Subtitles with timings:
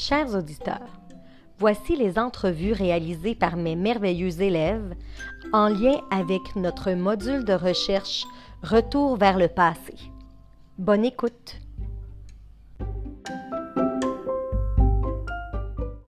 [0.00, 1.00] Chers auditeurs,
[1.58, 4.94] voici les entrevues réalisées par mes merveilleux élèves
[5.52, 8.24] en lien avec notre module de recherche
[8.62, 9.96] Retour vers le passé.
[10.78, 11.56] Bonne écoute.